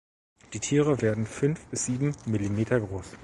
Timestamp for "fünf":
1.27-1.67